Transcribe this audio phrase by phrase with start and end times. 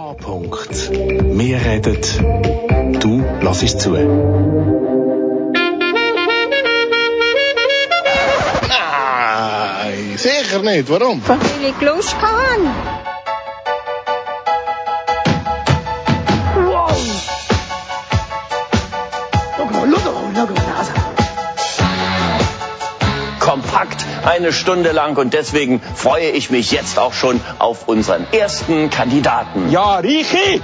[0.00, 0.90] K-Punkt.
[0.90, 1.98] Wir reden,
[3.00, 3.90] du lass zu.
[8.70, 10.88] Nein, sicher nicht.
[10.88, 11.20] Warum?
[11.26, 13.09] Weil ich Lust habe.
[24.00, 28.90] Kompakt eine Stunde lang und deswegen freue ich mich jetzt auch schon auf unseren ersten
[28.90, 29.70] Kandidaten.
[29.70, 30.60] Ja, Richi!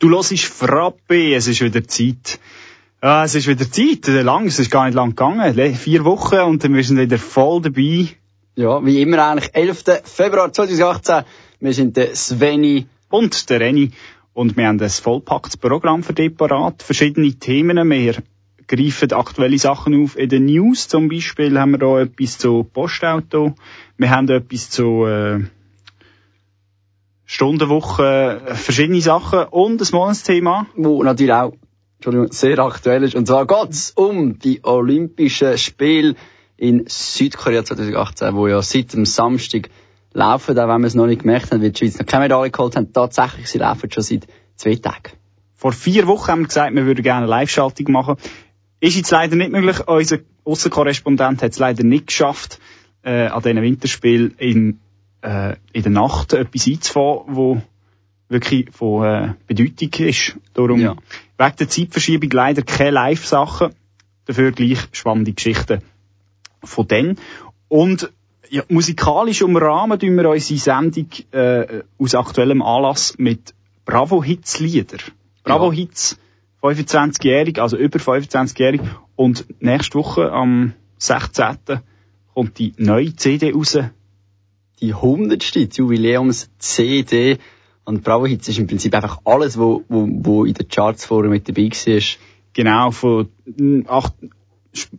[0.00, 2.38] Du hörst Frappe, es ist wieder Zeit.
[3.02, 6.62] Ja, es ist wieder Zeit, lang, es ist gar nicht lang gegangen, vier Wochen und
[6.62, 8.08] wir sind wieder voll dabei.
[8.54, 9.84] Ja, wie immer eigentlich, 11.
[10.04, 11.24] Februar 2018,
[11.60, 13.92] wir sind der Sveni und der Renny
[14.38, 18.22] und wir haben ein vollpacktes Programm für dich parat, verschiedene Themen, wir
[18.68, 20.16] greifen aktuelle Sachen auf.
[20.16, 23.56] In den News, zum Beispiel haben wir da etwas zu Postauto,
[23.96, 25.40] wir haben etwas zu äh,
[27.24, 29.40] Stundenwoche, verschiedene Sachen.
[29.50, 30.66] Und ein Monatsthema.
[30.76, 31.54] Wo natürlich auch
[31.96, 33.16] Entschuldigung, sehr aktuell ist.
[33.16, 36.14] Und zwar geht's um die Olympischen Spiele
[36.56, 39.68] in Südkorea 2018, wo ja seit dem Samstag
[40.12, 42.50] laufen, auch wenn wir es noch nicht gemerkt haben, weil die Schweiz noch keine Medaille
[42.50, 42.92] geholt haben.
[42.92, 45.12] Tatsächlich, sie laufen schon seit zwei Tagen.
[45.56, 48.16] Vor vier Wochen haben wir gesagt, wir würden gerne eine Live-Schaltung machen.
[48.80, 49.86] Ist jetzt leider nicht möglich.
[49.86, 52.60] Unser Aussenkorrespondent hat es leider nicht geschafft,
[53.02, 54.78] äh, an diesen Winterspielen in
[55.22, 57.62] äh, in der Nacht etwas einzufahren, wo
[58.28, 60.36] wirklich von äh, Bedeutung ist.
[60.54, 60.96] Darum ja.
[61.38, 63.74] wegen der Zeitverschiebung leider keine Live-Sachen,
[64.26, 65.82] dafür gleich spannende Geschichten
[66.62, 67.18] von denen.
[67.68, 68.12] Und
[68.50, 74.98] ja, musikalisch umrahmen tun wir unsere Sendung äh, aus aktuellem Anlass mit Bravo-Hits-Lieder.
[75.44, 76.18] Bravo-Hits,
[76.62, 78.80] 25-jährig, also über 25-jährig.
[79.16, 81.56] Und nächste Woche am 16.
[82.34, 83.78] kommt die neue CD raus,
[84.80, 85.76] die 100.
[85.76, 87.38] Jubiläums-CD.
[87.84, 91.30] Und Bravo Hits ist im Prinzip einfach alles, wo, wo, wo in den Charts vorher
[91.30, 92.02] mit dabei war.
[92.52, 93.28] Genau, von
[93.86, 94.14] acht,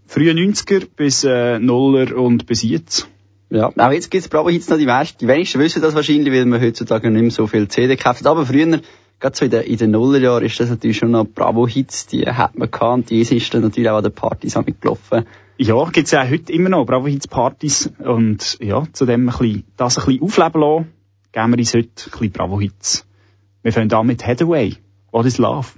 [0.08, 3.08] frühen 90er bis äh, Nuller und bis jetzt.
[3.50, 5.18] Ja, auch jetzt gibt's Bravo Hits noch die meisten.
[5.20, 8.28] Die wenigsten wissen das wahrscheinlich, weil man heutzutage nicht mehr so viel CD kauft.
[8.28, 8.80] Aber früher,
[9.20, 12.28] gerade so in den, in den Nullerjahren, ist das natürlich schon noch Bravo Hits, die
[12.28, 13.10] hat man gekannt.
[13.10, 15.26] Die ist dann natürlich auch an den Partys mitgelaufen.
[15.58, 17.92] Ja, gibt's ja heute immer noch Bravo Hits Partys.
[17.98, 20.94] Und ja, zu dem ein bisschen, das ein bisschen aufleben lassen,
[21.32, 23.06] geben wir uns heute ein bisschen Bravo Hits.
[23.64, 24.78] Wir fangen an mit Headaway.
[25.12, 25.70] What is Love?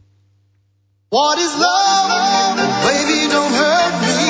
[1.14, 2.56] What is love?
[2.86, 4.21] Baby, don't hurt me.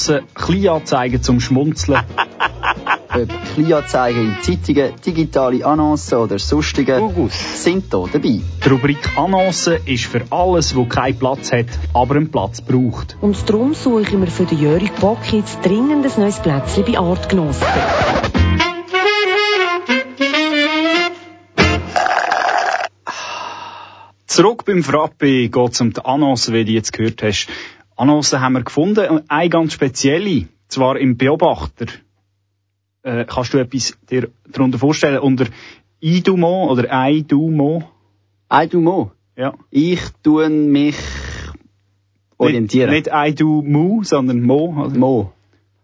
[0.00, 2.00] Annoncen, Kleinanzeigen zum Schmunzeln.
[3.12, 7.02] Ob Kleinanzeigen in Zeitungen, digitale Annoncen oder sonstige
[7.54, 8.40] sind hier dabei.
[8.64, 13.18] Die Rubrik Annoncen ist für alles, wo keinen Platz hat, aber einen Platz braucht.
[13.20, 16.98] Und darum suche ich mir für den Jörg Bock jetzt dringend ein neues Plätzchen bei
[16.98, 17.66] Artgenossen.
[24.26, 27.48] Zurück beim Frappe geht es um die Annoncen, wie du jetzt gehört hast.
[28.00, 31.84] Annoncen haben wir gefunden, und eine ganz spezielle, zwar im Beobachter.
[33.02, 35.18] Äh, kannst du etwas dir darunter vorstellen?
[35.18, 35.44] Unter
[36.00, 37.84] IDUMO oder IDUMO?
[38.50, 39.12] I do mo.
[39.36, 39.52] Ja.
[39.68, 40.96] Ich tue mich
[42.38, 42.90] orientieren.
[42.90, 44.82] Nicht, nicht IDUMO, sondern Mo.
[44.82, 44.98] Oder?
[44.98, 45.32] Mo.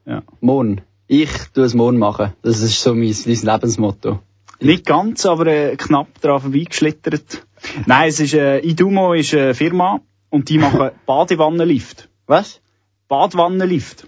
[0.06, 0.22] Ja.
[0.40, 0.80] Morgen.
[1.08, 2.32] Ich tue es morgen machen.
[2.40, 4.20] Das ist so mein, mein Lebensmotto.
[4.60, 7.46] Nicht ganz, aber äh, knapp daran vorbeigeschlittert.
[7.84, 10.00] Nein, es ist, äh, IDUMO ist eine Firma
[10.30, 12.08] und die machen Badewannenlift.
[12.26, 12.60] Was?
[13.08, 14.06] Badewannenlift.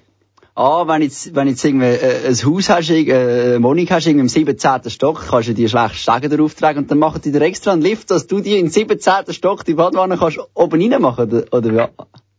[0.55, 4.23] Ah, wenn jetzt, wenn jetzt irgendwie äh, ein Haus hast, äh, eine Wohnung hast, irgendwie
[4.23, 4.91] im 17.
[4.91, 7.83] Stock, kannst du dir schlecht Stegen darauf tragen und dann machen die dir extra einen
[7.83, 9.33] Lift, dass du dir im 17.
[9.33, 11.89] Stock die Badwanne kannst oben rein machen, oder, oder ja.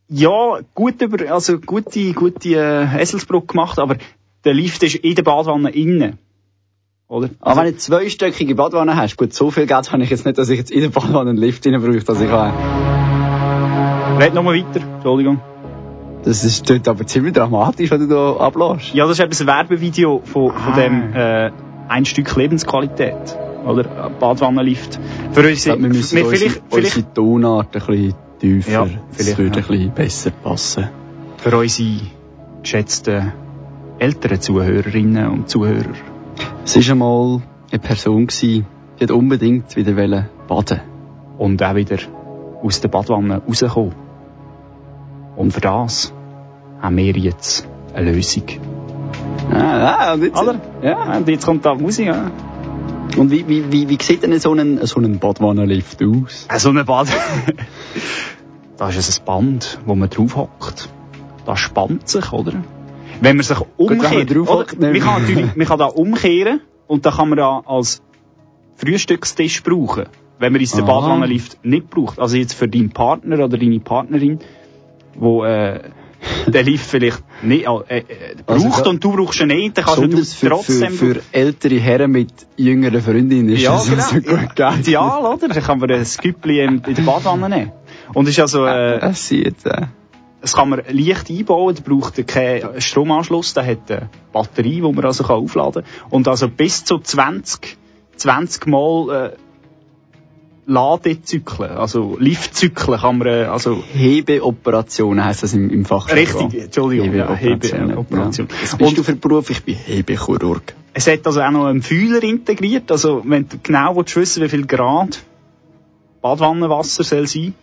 [0.10, 3.96] Ja, gut über, also gute, gute äh, Eselsbrücke gemacht, aber
[4.44, 6.18] der Lift ist in der Badwanne innen.
[7.08, 7.30] Oder?
[7.40, 10.50] Aber wenn du zweistöckige Badwanne hast, gut, so viel Geld habe ich jetzt nicht, dass
[10.50, 13.19] ich jetzt in der Badwanne einen Lift rein brauche, dass ich kann.
[14.20, 15.40] Red nochmal weiter, Entschuldigung.
[16.24, 18.94] Das ist aber ziemlich dramatisch, was du da ablässt.
[18.94, 20.76] Ja, das ist eben ein Werbevideo von, von Ah.
[20.76, 21.52] dem äh,
[21.88, 23.38] ein Stück Lebensqualität.
[23.66, 23.84] Oder?
[24.20, 25.00] Badwannenlift.
[25.32, 29.38] Für uns, glaube, wir müssen wir unsere, vielleicht, unsere Tonart ein bisschen tiefer, Ja, das
[29.38, 29.66] würde ja.
[29.66, 30.90] ein bisschen besser passen.
[31.38, 32.00] für unsere
[32.62, 33.32] geschätzten
[34.00, 35.94] älteren Zuhörerinnen und Zuhörer.
[36.64, 38.66] Es war einmal eine Person, gewesen,
[39.00, 40.82] die hat unbedingt wieder baden
[41.38, 41.98] Und auch wieder
[42.64, 43.94] aus der Badwanne rauskommen.
[45.40, 46.14] Und für das
[46.82, 48.44] haben wir jetzt eine Lösung.
[49.54, 50.60] Ah, ah, und jetzt, Oder?
[50.84, 51.16] Ja.
[51.18, 52.08] Und jetzt kommt da Musik.
[52.08, 52.30] Ja.
[53.16, 56.46] Und wie, wie, wie, wie sieht denn so ein, so ein Badwannenlift aus?
[56.50, 57.08] Äh, So eine Bad.
[58.78, 60.90] da ist es ein Band, wo man drauf hockt.
[61.46, 62.54] Das spannt sich, oder?
[63.22, 64.36] Wenn man sich man umkehrt.
[64.36, 64.60] drauf oder?
[64.60, 64.80] hockt?
[64.82, 68.02] Man kann natürlich, man kann da umkehren und da kann man da als
[68.76, 70.08] Frühstückstisch brauchen.
[70.38, 70.88] Wenn man es den Ah.
[70.88, 72.20] Badwannenlift nicht braucht.
[72.20, 74.40] Also jetzt für deinen Partner oder deine Partnerin,
[75.16, 75.82] wo, äh,
[76.48, 78.04] den Lift vielleicht nicht, äh, äh,
[78.46, 81.22] Also braucht da- und du brauchst ihn nicht, dann kannst du für, für, trotzdem für
[81.32, 84.04] ältere Herren mit jüngeren Freundinnen ist ja, das genau.
[84.04, 84.88] so gut geeignet.
[84.88, 85.48] Ideal, oder?
[85.48, 87.72] Dann kann man ein Sküppli in der Badwanne nehmen.
[88.14, 89.88] Und ist also, äh, Das sieht, äh,
[90.42, 95.06] das kann man leicht einbauen, da braucht keinen Stromanschluss, der hat eine Batterie, die man
[95.06, 96.10] also kann aufladen kann.
[96.10, 97.78] Und also bis zu 20,
[98.16, 99.38] 20 Mal, äh,
[100.70, 106.46] Ladezyklen, also Liftzyklen kann man, äh, also, Hebeoperationen heisst das im, im Fachjargon.
[106.46, 107.90] richtig, Entschuldigung, ja, Hebeoperationen.
[107.90, 108.48] Hebeoperation.
[108.50, 108.56] Ja.
[108.62, 109.50] Was bist du für Beruf?
[109.50, 110.74] Ich bin Hebechirurg.
[110.94, 114.50] Es hat also auch noch einen Fühler integriert, also wenn du genau willst wissen, wie
[114.50, 115.24] viel Grad
[116.22, 117.54] Badwannenwasser soll sein,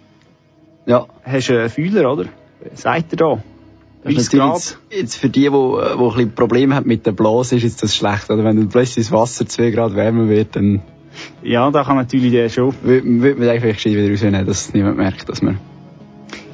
[0.87, 1.07] Ja.
[1.25, 2.25] hast du einen Fühler, oder?
[2.75, 3.43] Sagt er da?
[4.03, 4.55] Das 30 ist natürlich Grad.
[4.57, 7.65] jetzt, jetzt für die, die, wo, wo ein bisschen Probleme haben mit der Blase, ist
[7.65, 8.31] jetzt das schlecht.
[8.31, 10.81] Oder wenn dann plötzlich das Wasser 2 Grad wärmer wird, dann
[11.43, 12.75] Ja, da kann natürlich der schon.
[12.83, 15.59] würde würd man einfach gescheit wieder rausnehmen, dass niemand merkt, dass man...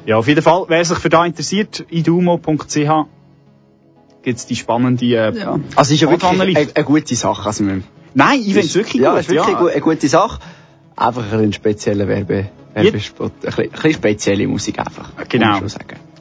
[0.04, 3.06] Ja, auf jeden Fall, wer sich für da interessiert, idumo.ch
[4.22, 5.58] gibt's die spannende, äh, Ja.
[5.76, 7.46] Also ist ja wirklich eine, eine gute Sache.
[7.46, 9.20] Also man, Nein, ich find's wirklich ja, gut.
[9.20, 10.40] ist wirklich Eine, gu- eine gute Sache.
[10.96, 13.32] Einfach ein spezieller Werbe, Werbespot.
[13.32, 15.10] Ein bisschen, ein bisschen spezielle Musik einfach.
[15.28, 15.60] Genau.
[15.60, 15.70] man.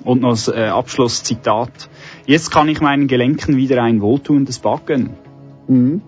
[0.04, 1.90] Und noch ein äh, Abschlusszitat.
[2.26, 5.12] Jetzt kann ich meinen Gelenken wieder ein wohltuendes gönnen.
[5.68, 6.02] Mhm.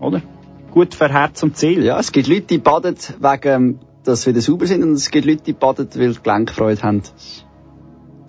[0.00, 0.22] Oder?
[0.74, 1.84] Gut für Herz und Seele.
[1.84, 5.24] Ja, es gibt Leute, die baden wegen, dass sie wieder sauber sind und es gibt
[5.24, 7.02] Leute, die baden, weil sie Gelenkfreude haben.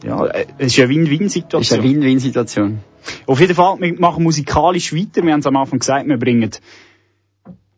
[0.04, 1.84] Ja, äh, es ist eine Das ist eine Win-Win-Situation.
[1.84, 2.80] Win-Win-Situation.
[3.26, 5.24] Auf jeden Fall, wir machen musikalisch weiter.
[5.24, 6.52] Wir haben es am Anfang gesagt, wir bringen,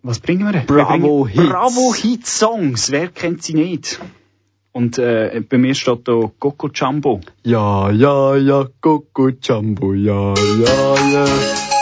[0.04, 0.60] was bringen wir?
[0.60, 1.50] Bravo wir bringen Hits.
[1.50, 2.92] Bravo Hits Songs.
[2.92, 4.02] Wer kennt sie nicht?
[4.74, 7.22] Und äh, bei mir steht da Coco Jumbo.
[7.44, 10.96] Ja, ja, ja, Coco Jumbo, ja, ja.
[11.14, 11.77] Ja,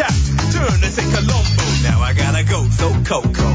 [0.00, 0.12] shot.
[0.52, 1.64] Turn a long Colombo.
[1.82, 3.49] Now I gotta go, so Coco.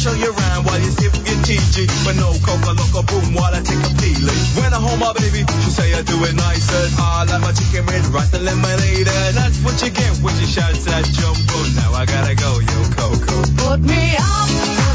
[0.00, 1.84] show you around while you sip your TG.
[2.04, 4.40] But no coca loco boom while I take a peeling.
[4.56, 6.84] When I hold my baby, she say I do it nicer.
[6.96, 9.08] I like my chicken with rice and lemonade.
[9.08, 11.58] And that's what you get when you shout that jumbo.
[11.76, 13.36] Now I gotta go, yo Coco.
[13.60, 14.89] Put me up.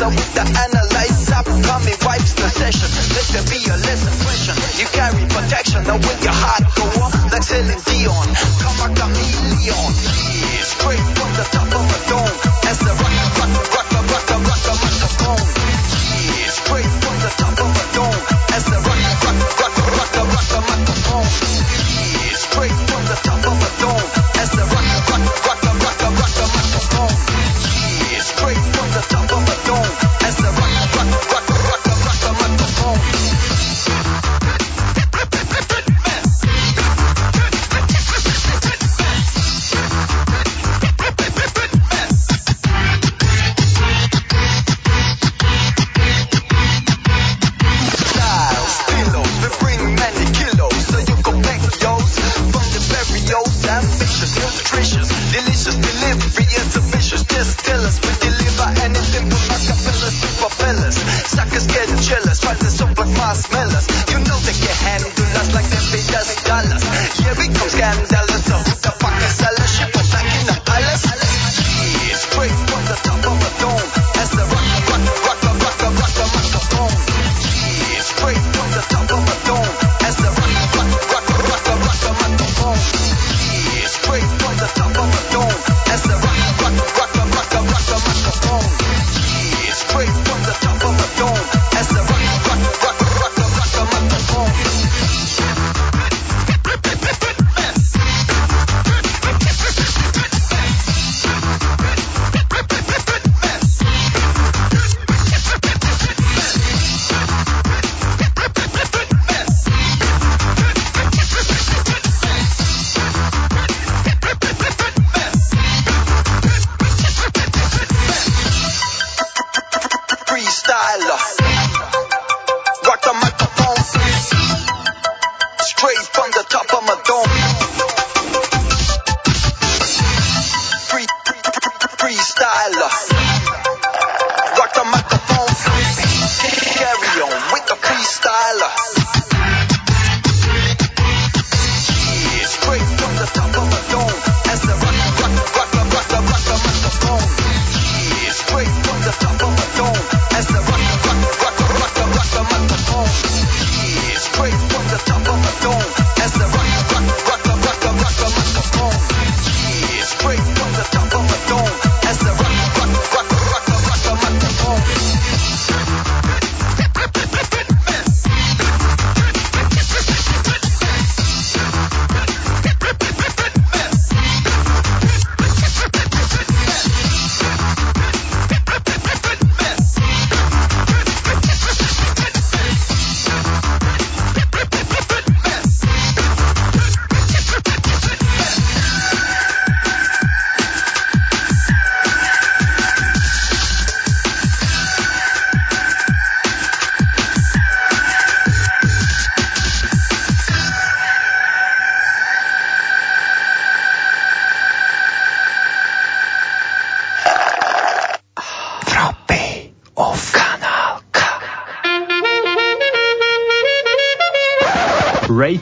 [0.00, 0.89] so with the analyst.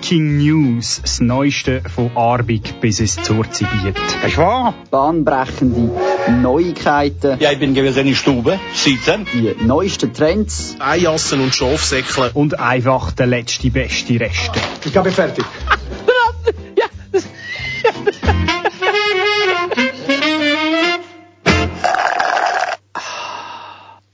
[0.09, 3.94] Breaking News, das Neueste von Arbig bis ins Zurzibiet.
[4.27, 4.73] Ist wahr?
[4.90, 5.90] Bahnbrechende
[6.40, 9.27] Neuigkeiten, Ja, ich bin gewesen in Stube, sitzen.
[9.35, 12.31] die neuesten Trends, Eijassen und Schafsäckle.
[12.33, 14.59] Und einfach der letzte beste Reste.
[14.83, 15.44] Ich glaube, fertig.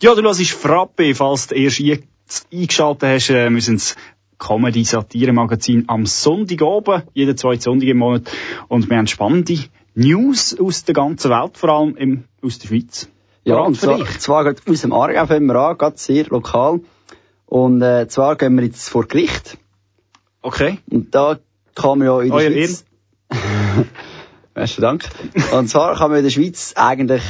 [0.03, 3.95] Ja, du hörst Frappe, falls du erst jetzt eingeschaltet hast, äh, müssen das
[4.45, 8.31] Comedy-Satire-Magazin am Sonntag oben, jeden zweiten Sonntag im Monat.
[8.69, 9.59] Und wir haben spannende
[9.95, 13.09] News aus der ganzen Welt, vor allem im, aus der Schweiz.
[13.45, 16.81] Ja, und zwar, zwar aus dem Aargau fangen wir an, gerade sehr lokal.
[17.47, 19.59] Und äh, zwar gehen wir jetzt vor Gericht.
[20.43, 20.79] Okay.
[20.91, 21.39] Und da
[21.75, 22.85] kann man ja in der Euer Schweiz...
[24.55, 25.09] Besten Dank.
[25.53, 27.23] Und zwar kann man in der Schweiz eigentlich...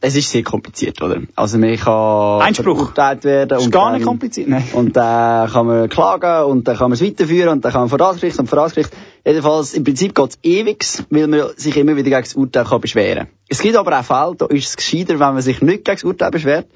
[0.00, 1.22] Es ist sehr kompliziert, oder?
[1.34, 2.76] Also man kann Einspruch.
[2.78, 3.58] verurteilt werden.
[3.58, 4.62] Ist und gar nicht dann- kompliziert, nein.
[4.72, 7.88] Und dann kann man klagen und dann kann man es weiterführen und dann kann man
[7.88, 8.92] vor das Gericht und vor das Gericht.
[9.26, 12.80] Jedenfalls, im Prinzip geht es ewig, weil man sich immer wieder gegen das Urteil kann
[12.80, 13.28] beschweren kann.
[13.48, 16.04] Es gibt aber auch Fälle, da ist es gescheiter, wenn man sich nicht gegen das
[16.04, 16.66] Urteil beschwert.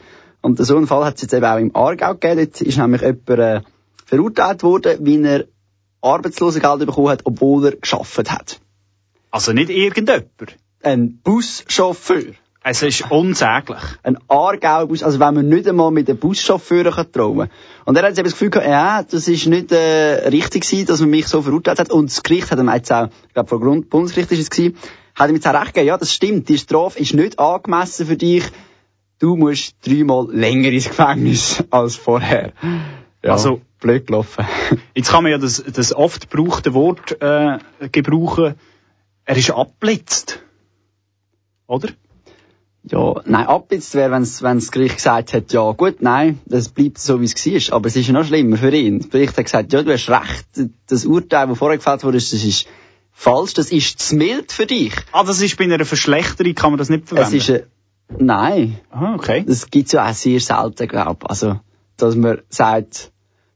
[0.40, 2.38] Und so einen Fall hat es jetzt eben auch im Aargau gegeben.
[2.50, 3.60] Dort ist nämlich jemand äh,
[4.04, 5.44] verurteilt worden, weil er
[6.00, 8.58] Arbeitslosengeld bekommen hat, obwohl er geschafft hat.
[9.30, 10.26] Also nicht irgendjemand.
[10.82, 12.32] Ein Buschauffeur.
[12.64, 13.80] Es ist unsäglich.
[14.04, 17.50] Ein Aargau-Bus, also wenn man nicht einmal mit den Buschauffeuren kann trauen
[17.84, 21.00] Und er hat eben das Gefühl gehabt, ja, das ist nicht äh, richtig gewesen, dass
[21.00, 21.90] man mich so verurteilt hat.
[21.90, 24.76] Und das Gericht hat ihm jetzt auch, ich glaube, vor Grund Bundesgericht ist es gewesen,
[25.16, 28.16] hat ihm jetzt auch recht gegeben, ja, das stimmt, die Strafe ist nicht angemessen für
[28.16, 28.44] dich.
[29.18, 32.52] Du musst dreimal länger ins Gefängnis als vorher.
[33.24, 34.46] Ja, Also- blöd gelaufen.
[34.94, 37.58] Jetzt kann man ja das, das oft gebrauchte Wort äh,
[37.90, 38.54] gebrauchen.
[39.24, 40.44] Er ist abblitzt.
[41.66, 41.88] Oder?
[42.92, 47.22] Ja, nein, abblitzt wäre, wenn das Gericht gesagt hat, ja gut, nein, das bleibt so,
[47.22, 47.34] wie es
[47.70, 47.76] war.
[47.76, 48.98] Aber es ist ja noch schlimmer für ihn.
[48.98, 50.46] Das Gericht hat gesagt, ja, du hast recht,
[50.88, 52.66] das Urteil, das vorher gefällt wurde, das ist
[53.12, 54.92] falsch, das ist zu mild für dich.
[55.12, 57.36] Ah, das ist bei einer Verschlechterung, kann man das nicht Es verwenden?
[57.36, 57.62] ist ein,
[58.18, 59.44] nein, ah, okay.
[59.46, 61.30] das gibt's ja auch sehr selten, glaub.
[61.30, 61.60] Also,
[61.96, 63.10] dass man sagt,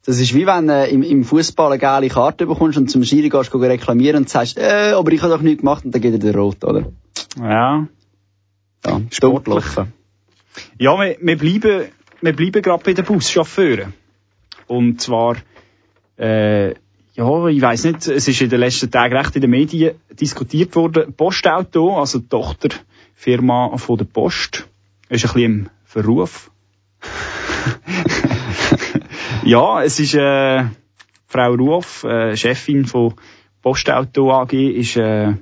[0.07, 3.29] das ist wie wenn äh, im, im Fußball eine geile Karte bekommst und zum Schiri
[3.29, 6.13] gehst, gehst reklamieren und sagst, äh, aber ich habe doch nichts gemacht und dann geht
[6.15, 6.87] er dir rot, oder?
[7.39, 7.87] Ja.
[8.87, 9.93] Ja, gelaufen.
[10.79, 11.89] Ja, wir, wir bleiben,
[12.21, 13.93] wir bleiben gerade bei den Buschauffeuren.
[14.67, 15.37] Und zwar,
[16.17, 16.75] äh,
[17.17, 20.77] Ja, ich weiß nicht, es ist in den letzten Tagen recht in den Medien diskutiert
[20.77, 21.15] worden.
[21.15, 24.69] Postauto, also die Tochterfirma von der Post,
[25.09, 26.51] ist ein bisschen im Verruf.
[29.45, 30.65] ja, es ist, äh,
[31.27, 33.15] Frau Ruoff, äh, Chefin von
[33.63, 35.33] Postauto AG, ist, äh,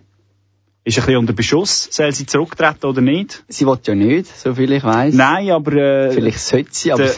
[0.84, 1.88] ist ein bisschen unter Beschuss.
[1.90, 3.42] Soll sie zurücktreten oder nicht?
[3.48, 5.14] Sie will ja nicht, so viel ich weiss.
[5.14, 7.04] Nein, aber, äh, Vielleicht sollte sie, aber...
[7.04, 7.14] der,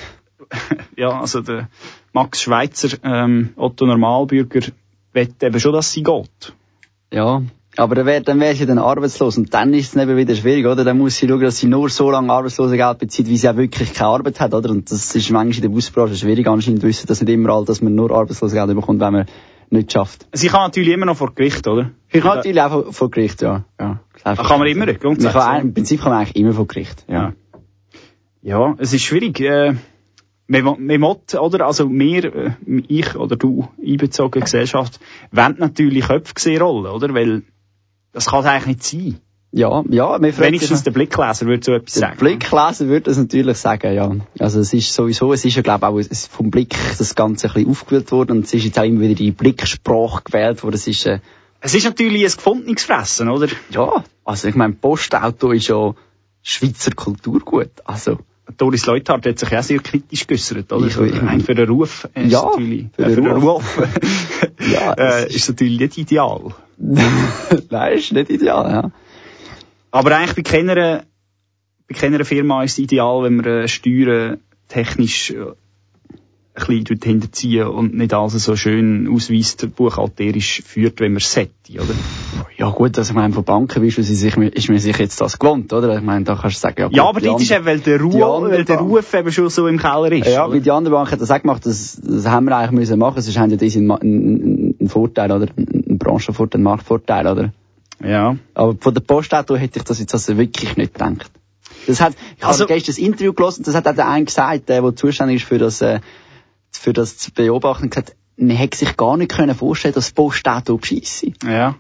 [0.97, 1.69] ja, also der
[2.13, 4.69] Max Schweizer, ähm, Otto Normalbürger,
[5.13, 6.53] will eben schon, dass sie geht.
[7.13, 7.43] Ja,
[7.77, 10.67] aber dann wäre dann wär sie dann arbeitslos und dann ist es eben wieder schwierig,
[10.67, 10.85] oder?
[10.85, 13.93] Dann muss sie schauen, dass sie nur so lange Arbeitslosengeld bezieht, wie sie auch wirklich
[13.93, 14.71] keine Arbeit hat, oder?
[14.71, 17.83] Und das ist manchmal in der Busbranche schwierig, anscheinend wissen das nicht immer alle, dass
[17.83, 19.27] man nur Arbeitslosengeld bekommt, wenn man
[19.71, 20.27] nicht schafft.
[20.33, 21.91] Sie kann natürlich immer noch vor Gericht, oder?
[22.19, 23.65] Ich kann natürlich auch vor, Gericht, ja.
[23.79, 25.33] ja Ach, kann man immer, grundsätzlich.
[25.33, 27.33] kann, Im Prinzip kann man eigentlich immer vor Gericht, ja.
[28.43, 29.41] Ja, es ist schwierig.
[29.41, 29.75] Äh,
[30.49, 31.67] wir, mott, oder?
[31.67, 32.53] Also wir, äh,
[32.87, 35.01] ich oder du, einbezogene Gesellschaft,
[35.33, 37.13] wollen natürlich Köpfe sehen rollen, oder?
[37.15, 37.43] Weil
[38.13, 39.21] das kann eigentlich nicht sein.
[39.53, 42.19] Ja, ja, wir Wenigstens der Blickleser würde so etwas Der sagen.
[42.19, 44.15] Blickleser würde das natürlich sagen, ja.
[44.39, 45.99] Also es ist sowieso, es ist ja glaube auch
[46.31, 49.15] vom Blick das Ganze ein bisschen aufgewühlt worden und es ist jetzt auch immer wieder
[49.15, 50.75] die Blicksprache gewählt worden.
[50.75, 51.21] Es ist, äh,
[51.67, 53.49] Es ist natürlich ein gefundenes Fressen, oder?
[53.71, 55.95] ja, also ich meine, Postauto ist ja
[56.43, 57.71] Schweizer Kulturgut.
[57.85, 58.19] Also,
[58.57, 60.87] Doris Leuthard hat sich ja sehr kritisch geäußert, oder?
[60.87, 63.65] Ich- ich- rein für den Ruf ist Ja, natürlich, für äh, für den Ruf.
[64.73, 66.55] Ja, äh, ist natürlich nicht ideal.
[67.71, 68.91] nein, ist nicht ideal, ja.
[69.91, 71.05] Aber eigentlich bei keiner,
[71.89, 75.47] bei keiner Firma ist es ideal, wenn man äh, Steuern technisch äh,
[76.57, 81.51] ein bisschen hinterziehen und nicht alles so schön ausweist, buchhalterisch führt, wenn man es sollte,
[81.75, 81.95] oder?
[82.57, 85.73] Ja gut, also ich meine, von Banken sie sich, ist man sich jetzt das gewohnt,
[85.73, 85.95] oder?
[85.97, 87.81] Ich meine, da kannst du sagen, ja, gut, Ja, aber die das ist eben, weil
[87.81, 90.27] der, die Ruf, andere weil der Ruf eben schon so im Keller ist.
[90.29, 90.55] Ja, oder?
[90.55, 93.21] wie die andere Bank hat das auch gemacht, das, das haben wir eigentlich müssen machen,
[93.21, 95.47] sonst haben ja diese einen, Vorteil, oder?
[95.57, 97.53] Einen Branchenvorteil, einen Marktvorteil, oder?
[98.03, 98.37] ja.
[98.55, 101.31] Aber von der Postauto hätte ich das jetzt also wirklich nicht gedacht.
[101.87, 104.69] Das hat, ich Also- habe gestern das Interview gelesen, das hat auch der eine gesagt,
[104.69, 106.01] der, der zuständig ist für das, äh,
[106.79, 110.77] für das zu beobachten, gesagt, man hätte sich gar nicht können vorstellen, dass das Postauto
[110.77, 111.33] bescheisse.
[111.45, 111.77] Ja.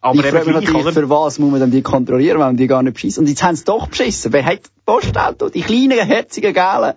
[0.00, 0.92] Aber ich frage mich natürlich, oder?
[0.92, 3.22] für was muss man dann die kontrollieren, wenn die gar nicht beschissen?
[3.22, 4.32] Und jetzt haben sie doch beschissen.
[4.32, 5.48] Wer hat Postauto?
[5.48, 6.92] Die kleinen, herzigen, gelben.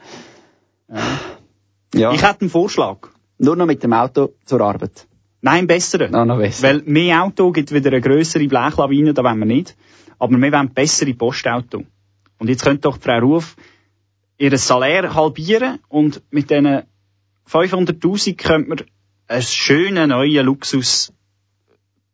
[1.94, 2.12] Ja.
[2.14, 3.08] Ich hätte einen Vorschlag.
[3.38, 5.08] Nur noch mit dem Auto zur Arbeit.
[5.42, 6.12] Nein, besseren.
[6.12, 6.68] Noch, noch besser.
[6.68, 9.76] Weil mehr Auto gibt wieder eine grössere Blechlawine, da wollen wir nicht.
[10.20, 11.84] Aber wir wollen bessere Postauto.
[12.38, 13.56] Und jetzt könnte doch Frau Ruf
[14.38, 16.84] ihr Salär halbieren und mit diesen
[17.52, 18.80] 500'000 könnte man
[19.28, 21.14] einen schönen neuen Luxus,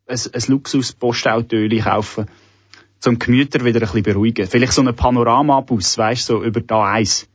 [0.08, 2.28] ein, ein Luxus-Postauto kaufen,
[3.00, 4.48] zum Gemüter wieder ein bisschen beruhigen.
[4.48, 7.28] Vielleicht so einen Panoramabus, weißt du, so über da eins.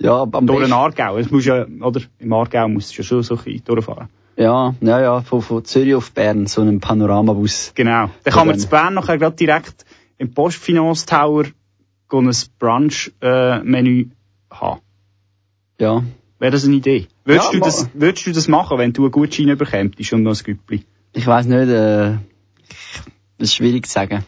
[0.00, 1.16] Ja, am Durch den Aargau.
[1.16, 2.00] Es muss ja, oder?
[2.18, 4.08] Im Aargau musst du ja schon so ein bisschen durchfahren.
[4.36, 7.72] ja, ja, ja, von, von Zürich auf Bern, so einen Panoramabus.
[7.74, 8.10] Genau.
[8.24, 9.84] Dann kann man zu Bern nachher gerade direkt
[10.18, 11.44] im Postfinance Tower
[12.08, 14.10] gehen ein Brunch-Menü
[14.50, 14.80] haben.
[15.80, 16.02] Ja.
[16.38, 17.06] Wäre das eine Idee?
[17.24, 20.36] Würdest, Ja, du das, würdest du das machen, wenn du einen Gutschein bekämpfst und noch
[20.38, 20.84] ein Güppli?
[21.12, 22.16] Ich weiss nicht, äh,
[23.38, 24.24] das ist schwierig zu sagen.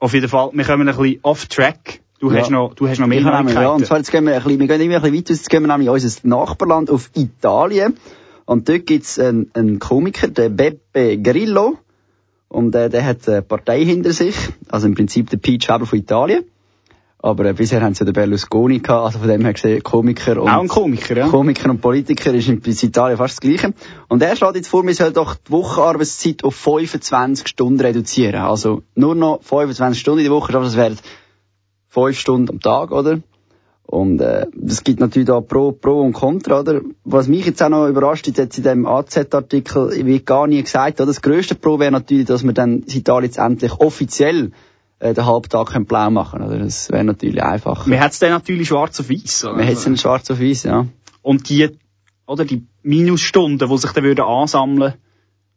[0.00, 2.00] Auf jeden Fall, wir kommen ein bisschen off-track.
[2.20, 2.40] Du, Ja.
[2.40, 3.46] hast noch, du hast noch mehr nämlich- ja, und
[3.80, 3.84] Neuigkeiten.
[3.84, 5.68] zwar jetzt gehen wir ein bisschen, wir gehen immer ein bisschen weiter, jetzt gehen wir
[5.68, 7.96] nämlich in unser Nachbarland auf Italien.
[8.44, 11.78] Und dort gibt's einen, einen Komiker, den Beppe Grillo.
[12.48, 14.34] Und äh, der hat eine Partei hinter sich.
[14.68, 16.44] Also im Prinzip der Peach Weber von Italien.
[17.20, 20.40] Aber äh, bisher haben sie ja den Berlusconi gehabt, also von dem her gesehen, Komiker
[20.40, 20.48] und...
[20.48, 21.28] Auch ein Komiker, ja?
[21.28, 23.74] Komiker und Politiker ist in Italien fast das Gleiche.
[24.08, 28.42] Und er schlägt jetzt vor, wir sollen doch die Wochenarbeitszeit auf 25 Stunden reduzieren.
[28.42, 30.96] Also nur noch 25 Stunden in der Woche, aber das wären
[31.88, 33.18] 5 Stunden am Tag, oder?
[33.82, 36.82] Und äh, es gibt natürlich da Pro, Pro und Contra, oder?
[37.04, 41.00] Was mich jetzt auch noch überrascht, ist jetzt in dem AZ-Artikel wird gar nie gesagt,
[41.00, 41.06] oder?
[41.06, 44.52] Das grösste Pro wäre natürlich, dass wir dann Italien jetzt endlich offiziell
[45.00, 46.58] äh, den Halbtag können blau machen, oder?
[46.58, 47.86] Das wäre natürlich einfach.
[47.86, 49.44] Wir hätten es dann natürlich schwarz auf weiß.
[49.44, 49.58] oder?
[49.58, 50.86] Wir hätten es dann schwarz auf weiß, ja.
[51.22, 51.68] Und die,
[52.26, 54.94] oder die Minusstunden, die sich dann würden ansammeln,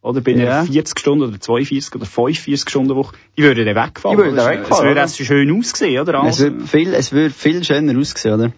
[0.04, 0.64] oder bei einer Ja.
[0.66, 4.18] 40 Stunden oder 42 oder 45 Stunden Woche, die würden dann wegfallen.
[4.18, 5.06] Die würden dann Es- wegfallen, Es würde oder?
[5.06, 6.14] auch schön aussehen, oder?
[6.20, 8.52] Es Also, wird viel, es wird viel schöner aussehen, oder?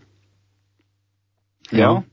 [1.72, 2.04] ja.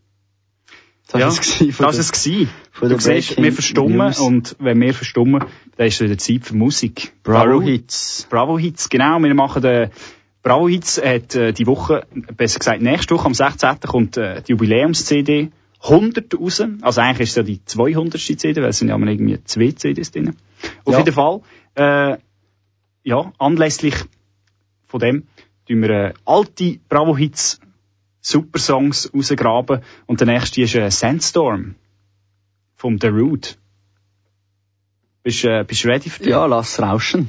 [1.13, 2.49] Das ja, ist es das ist es
[2.81, 4.19] Du der siehst, wir verstummen News.
[4.21, 5.45] und wenn wir verstummen,
[5.77, 7.13] dann ist es wieder Zeit für Musik.
[7.23, 8.27] Bravo Baru- Hits.
[8.31, 9.19] Bravo Hits, genau.
[9.21, 9.91] Wir machen den
[10.43, 13.81] Bravo Hits hat äh, die Woche, besser gesagt nächste Woche, am 16.
[13.81, 15.51] kommt äh, die Jubiläums-CD
[15.83, 16.63] 100 raus.
[16.83, 18.19] Also eigentlich ist es ja die 200.
[18.21, 20.37] CD, weil es sind ja immer irgendwie zwei CDs drin.
[20.85, 20.99] Auf Ja.
[21.01, 21.41] jeden Fall,
[21.75, 22.17] äh,
[23.03, 23.95] ja, anlässlich
[24.87, 25.25] von dem
[25.67, 27.61] tun wir äh, alte Bravo Hits
[28.21, 31.75] Super Songs rausgraben und der nächste ist äh, Sandstorm
[32.77, 33.59] vom The Root.
[35.23, 36.31] Bist, äh, bist du ready für dich?
[36.31, 37.29] Ja, lass rauschen.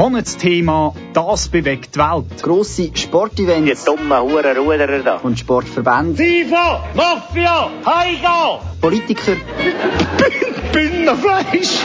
[0.00, 2.42] Monatsthema, das bewegt die Welt.
[2.42, 5.16] Grosse Sportevents dummen Hurenruderer da.
[5.16, 8.60] und Sportverbände, FIFA, Mafia, Heiga!
[8.80, 9.36] Politiker
[10.72, 11.84] Bündnerfleisch!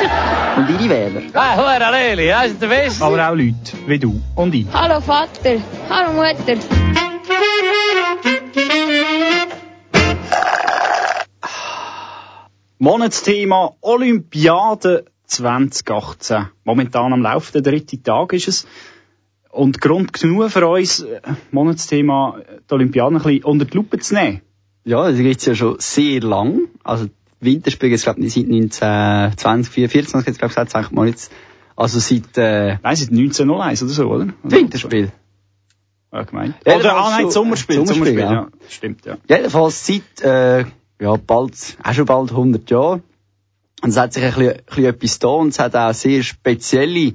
[0.56, 1.24] und ihre Wähler.
[1.34, 3.04] Ah, Hurenleli, das ist der Beste.
[3.04, 4.66] Aber auch Leute wie du und ich.
[4.72, 5.58] Hallo Vater,
[5.90, 6.58] hallo Mutter.
[12.80, 16.48] Monatsthema Olympiade 2018.
[16.64, 18.68] Momentan am Laufen, der dritte Tag ist es.
[19.50, 24.16] Und Grund genug für uns, äh, Monatsthema die Olympiade ein bisschen unter die Lupe zu
[24.16, 24.42] nehmen.
[24.84, 26.68] Ja, das gibt's ja schon sehr lang.
[26.84, 31.32] Also, die Winterspiele, ich glaube, die seit 1920, 24, jetzt, glaube ich, gesagt, mal jetzt.
[31.76, 34.28] Also, seit, äh, Nein, seit 1901 oder so, oder?
[34.44, 35.12] Winterspiel.
[36.12, 36.56] Ja, gemeint.
[36.66, 38.34] Ja, Oder, das ah, nein, Sommerspiel, Sommerspiel, Sommerspiel, ja.
[38.34, 38.48] ja.
[38.70, 39.18] Stimmt, ja.
[39.28, 40.66] Jedenfalls seit, äh,
[41.02, 43.04] ja, bald, auch schon bald 100 Jahren.
[43.82, 46.24] Und es hat sich ein bisschen, ein bisschen etwas da und es hat auch sehr
[46.24, 47.14] spezielle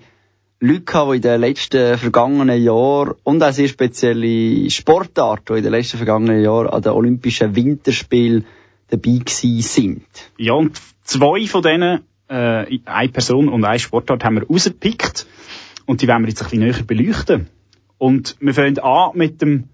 [0.61, 5.65] Leute gehabt, die in den letzten vergangenen Jahren und auch sehr spezielle Sportarten, die in
[5.65, 8.45] den letzten vergangenen Jahren an den Olympischen Winterspielen
[8.89, 10.05] dabei gewesen sind.
[10.37, 15.27] Ja, und zwei von denen, äh, eine Person und eine Sportart haben wir rausgepickt.
[15.87, 17.49] Und die werden wir jetzt ein bisschen näher beleuchten.
[17.99, 19.71] Und wir fangen an mit dem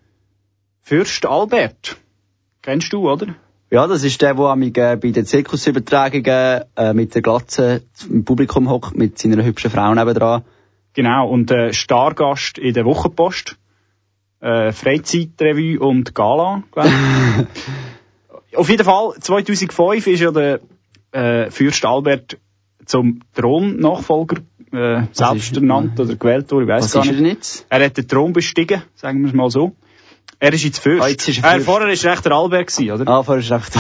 [0.83, 1.97] Fürst Albert.
[2.63, 3.35] Kennst du, oder?
[3.69, 8.25] Ja, das ist der, der am, äh, bei den Zirkusübertragungen äh, mit der Glatze im
[8.25, 10.45] Publikum hockt, mit seiner hübschen Frau nebendran.
[10.95, 13.57] Genau, und äh, Stargast in der Wochenpost.
[14.41, 18.57] Äh, Freizeitrevue und Gala, glaub ich.
[18.57, 20.61] Auf jeden Fall, 2005 ist ja der
[21.11, 22.39] äh, Fürst Albert
[22.85, 27.65] zum Thronnachfolger äh, selbst ernannt oder gewählt worden, ich Was gar nicht.
[27.69, 27.81] er?
[27.81, 29.75] Er hat den Thron bestiegen, sagen wir es mal so.
[30.39, 31.03] Er ist jetzt Fürst.
[31.03, 31.67] Ah, jetzt ist er Äh, Fürst.
[31.67, 33.09] vorher ist er echt der Albert gewesen, oder?
[33.11, 33.77] Ah, vorher ist er echt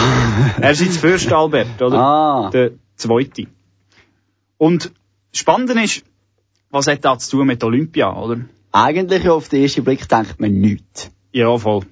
[0.60, 1.98] Er ist jetzt Fürst Albert, oder?
[1.98, 2.50] Ah.
[2.50, 3.46] Der zweite.
[4.58, 4.92] Und
[5.32, 6.02] spannend ist,
[6.70, 8.40] was hat das zu tun mit Olympia, oder?
[8.72, 11.10] Eigentlich auf den ersten Blick denkt man nichts.
[11.32, 11.82] Ja, voll.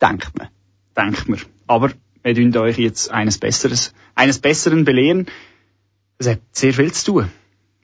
[0.00, 0.48] Denkt man.
[0.96, 1.40] denkt man.
[1.66, 1.90] Aber
[2.22, 5.26] wir tun euch jetzt eines Besseres, eines Besseren belehren.
[6.18, 7.30] Es hat sehr viel zu tun.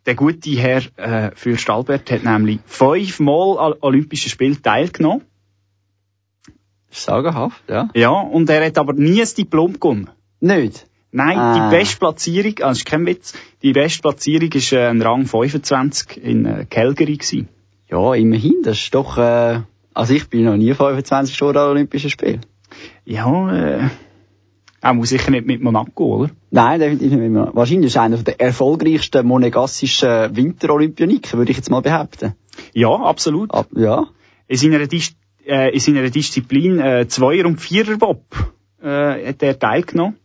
[0.06, 5.22] Der gute Herr äh, Fürst Albert hat nämlich fünfmal an Olympischen Spielen teilgenommen.
[6.90, 7.88] Sagenhaft, ja.
[7.94, 10.10] Ja, und er hat aber nie ein Diplom gewonnen.
[10.40, 10.86] Nicht?
[11.12, 11.54] Nein, Ah.
[11.70, 15.26] die beste Platzierung, also das ist kein Witz, die beste Platzierung ist äh, ein Rang
[15.26, 17.48] 25 in äh, Calgary gewesen.
[17.90, 19.60] Ja, immerhin, das ist doch, äh,
[19.92, 22.40] also ich bin noch nie 25 Stunden an Olympischen Spielen.
[23.04, 23.88] Ja, äh,
[24.82, 26.30] er muss sicher nicht mit Monaco, oder?
[26.50, 27.50] Nein, definitiv nicht mehr.
[27.52, 32.34] Wahrscheinlich ist er einer der erfolgreichsten monegassischen Winterolympioniken, würde ich jetzt mal behaupten.
[32.72, 33.52] Ja, absolut.
[33.52, 34.06] Ab, ja.
[34.46, 35.14] in seiner, Dis
[35.50, 38.22] äh, in seiner Disziplin äh, Zweier- und Vierer-Bob
[38.82, 40.16] äh, hat er teilgenommen.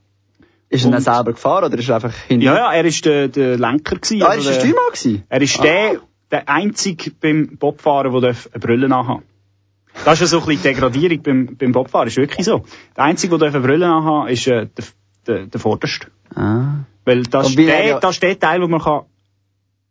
[0.69, 2.43] Ist er dann selber gefahren oder ist er einfach hinten?
[2.45, 4.23] Ja, ja, er ist der, der Lenker gewesen.
[4.23, 5.23] Ah, also ist er der- Steuermann gewesen?
[5.29, 5.63] Er ist Ah.
[5.63, 6.01] der,
[6.31, 9.23] der einzige beim Bobfahren, der eine Brille anhaben
[10.03, 12.65] Das ist ja so ein bisschen Degradierung beim, beim Bobfahren, ist wirklich so.
[12.97, 14.85] Der einzige, der eine Brille anhaben ist äh, der,
[15.27, 16.07] der, der Vorderste.
[16.35, 16.83] Ah.
[17.05, 19.01] Weil das ist, er der, ja- das ist der Teil, wo man kann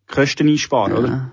[0.06, 1.12] Kosten einsparen kann, oder?
[1.12, 1.30] Ah.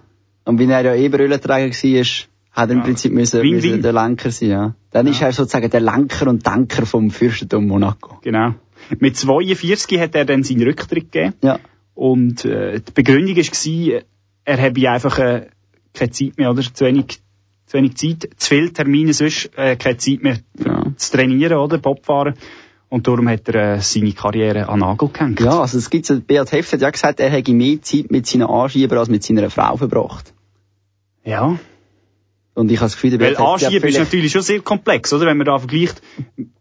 [0.50, 2.06] Und wenn er ja eh Brillenträger war,
[2.52, 2.84] hat er im Ja.
[2.86, 3.56] Prinzip müssen, Win-win.
[3.56, 4.76] müssen der Lenker sein, ja.
[4.92, 8.20] Dann ist er sozusagen der Lenker und Denker vom Fürstentum Monaco.
[8.22, 8.56] Genau.
[9.00, 11.34] Mit 42 hat er dann seinen Rücktritt gegeben.
[11.42, 11.60] Ja.
[11.94, 14.02] Und äh, die Begründung war,
[14.44, 15.48] er habe einfach äh,
[15.94, 16.62] keine Zeit mehr, oder?
[16.62, 17.22] Zu wenig,
[17.68, 20.84] zu wenig Zeit, zu viele Termine sonst, äh, keine Zeit mehr Ja.
[20.96, 21.78] zu trainieren, oder?
[21.78, 22.34] Bobfahren.
[22.90, 25.40] Und darum hat er äh, seine Karriere an Nagel gehängt.
[25.40, 28.26] Ja, also es gibt so, Beat Heft hat ja gesagt, er hätte mehr Zeit mit
[28.28, 30.34] seinen Anschiebern als mit seiner Frau verbracht.
[31.24, 31.58] Ja.
[32.54, 35.26] Und ich habe das Gefühl, der Weil Anschieben ist natürlich schon sehr komplex, oder?
[35.26, 36.02] Wenn man da vergleicht,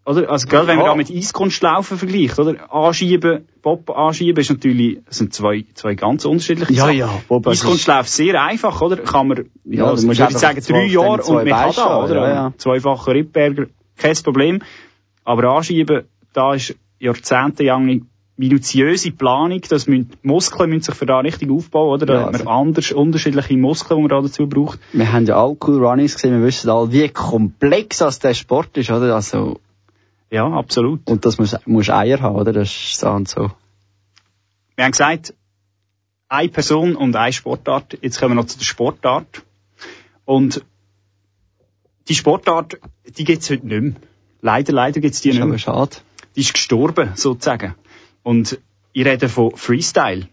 [0.07, 0.31] oder?
[0.31, 2.73] Also, gerade wenn man da mit Eiskunstlaufen vergleicht, oder?
[2.73, 6.97] Anschieben, Bob anschieben ist natürlich, sind zwei, zwei ganz unterschiedliche Ja, Sachen.
[6.97, 8.99] ja, Bob, das Eiskunstlauf sehr einfach, oder?
[8.99, 12.05] Kann man, ja, Ja, also, musst würde sagen, zwei- drei Jahre und man kann da,
[12.05, 12.15] oder?
[12.15, 12.53] ja, ja.
[12.57, 13.67] Zweifacher Rippberger,
[13.97, 14.63] kein Problem.
[15.25, 18.03] Aber anschieben, da ist jahrzehntelange
[18.41, 22.07] minutiöse Planung, dass müssen, Muskeln müssen sich für da richtig aufbauen, oder?
[22.07, 24.79] Da Ja, hat man also- anders, unterschiedliche Muskeln, die man da dazu braucht.
[24.93, 28.77] Wir haben ja alle cool Runnings gesehen, wir wissen alle, wie komplex das der Sport
[28.79, 29.15] ist, oder?
[29.15, 29.61] Also,
[30.31, 31.09] Ja, absolut.
[31.11, 32.53] und das muss, muss Eier haben, oder?
[32.53, 33.51] Das ist so und so.
[34.77, 35.35] Wir haben gesagt,
[36.29, 37.99] eine Person und eine Sportart.
[38.01, 39.43] Jetzt kommen wir noch zu der Sportart.
[40.25, 40.65] Und
[42.09, 42.79] die Sportart,
[43.19, 43.93] die gibt's heute nicht mehr.
[44.41, 45.59] Leider, leider gibt's die nicht mehr.
[45.59, 45.97] schade.
[46.37, 47.75] Die ist gestorben, sozusagen.
[48.23, 48.59] Und
[48.93, 50.29] ich rede von Freestyle.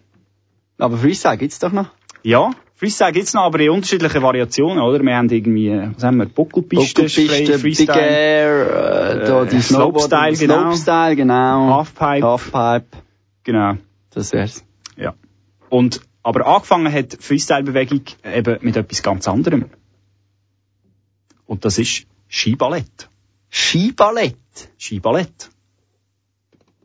[0.78, 1.88] Aber Freestyle gibt's doch noch.
[2.24, 5.02] Ja, Freestyle gibt's noch, aber in unterschiedlichen Variationen, oder?
[5.02, 9.48] Wir haben irgendwie, äh, was haben wir, Buckelpiste, Buckelpiste, Big Freestyle, Air, äh, da Äh,
[9.48, 10.60] die Snowboard, Slopestyle, genau.
[10.76, 11.76] Slopestyle, genau.
[11.76, 12.98] Halfpipe, Halfpipe,
[13.44, 13.78] genau.
[14.12, 14.64] das wär's.
[14.96, 15.16] Ja.
[15.70, 19.66] Und, aber angefangen hat Freestyle-Bewegung eben mit etwas ganz anderem.
[21.48, 23.10] Und das ist Skiballett.
[23.50, 24.36] Skiballett.
[24.78, 25.50] Skiballett.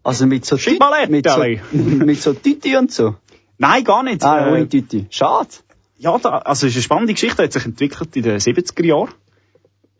[0.04, 1.42] Also mit so Skiballett, mit so,
[1.72, 3.14] mit so Tüti und so.
[3.58, 4.24] Nein, gar nicht.
[4.24, 5.06] Ah, Äh, ohne Tüti.
[5.10, 5.48] Schade.
[5.98, 9.10] ja, da, also es ist eine spannende Geschichte, hat sich entwickelt in den 70er Jahren.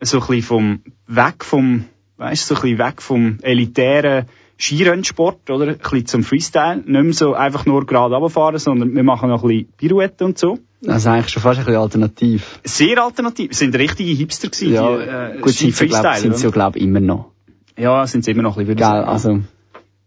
[0.01, 1.85] So ein bisschen vom, weg vom,
[2.17, 4.25] weißt du, so ein bisschen weg vom elitären
[4.59, 5.67] Skirennsport, oder?
[5.67, 6.77] Ein bisschen zum Freestyle.
[6.77, 10.37] Nicht mehr so einfach nur gerade runterfahren, sondern wir machen noch ein bisschen Pirouette und
[10.37, 10.59] so.
[10.81, 12.59] Das ist eigentlich schon fast ein bisschen alternativ.
[12.65, 13.51] Sehr alternativ.
[13.51, 16.47] Es sind richtige Hipster gewesen, Ja, die, äh, gut, sind sie, glaub, Freestyle, sind sie,
[16.47, 16.53] oder?
[16.53, 17.31] glaub, immer noch.
[17.77, 19.07] Ja, sind sie immer noch ein bisschen, würde ich sagen.
[19.07, 19.39] also,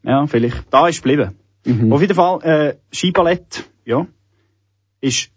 [0.06, 0.64] Ja, vielleicht.
[0.70, 1.32] Da ist geblieben.
[1.64, 1.92] mhm.
[1.92, 4.06] Auf jeden Fall, äh, Skiballett, ja,
[5.00, 5.30] ist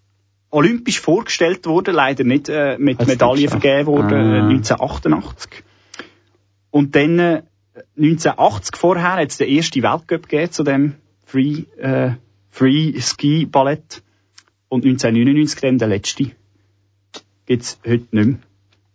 [0.51, 4.38] olympisch vorgestellt worden, leider nicht äh, mit Medaillen vergeben worden, Ah.
[4.38, 5.63] äh, 1988.
[6.72, 7.41] Und dann äh,
[7.97, 10.95] 1980 vorher hat es den ersten Weltcup gegeben zu dem
[11.26, 12.11] Free, äh,
[12.49, 14.01] Free Ski Ballett.
[14.70, 16.32] Und 1999 dann der letzte.
[17.47, 18.38] Gibt's heute nicht mehr.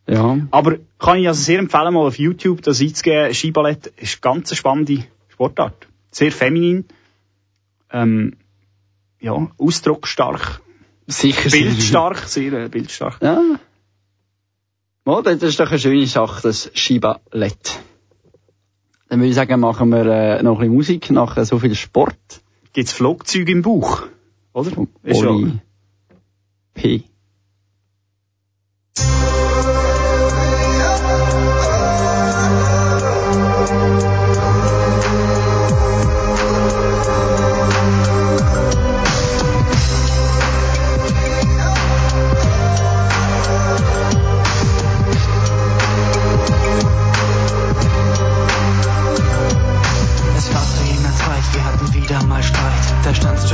[0.06, 0.38] Ja.
[0.52, 3.32] Aber kann ich also sehr empfehlen, mal auf YouTube das einzugeben.
[3.34, 5.04] Skiballett ist ganz eine spannende
[5.34, 5.88] Sportart.
[6.10, 6.84] Sehr feminin.
[7.90, 8.36] Ähm,
[9.20, 10.60] ja, ausdrucksstark.
[11.06, 11.50] Sicher.
[11.50, 13.20] Bildstark, sehr äh, bildstark.
[13.20, 13.40] Ja.
[15.04, 17.80] Oh, das ist doch eine schöne Sache, das Skiballett.
[19.08, 21.74] Dann würde ich sagen, machen wir äh, noch ein bisschen Musik nach äh, so viel
[21.74, 22.42] Sport.
[22.72, 24.06] Gibt's Flugzeuge im Bauch?
[24.52, 24.70] Oder?
[25.02, 25.58] Ist Oli
[26.74, 27.02] P.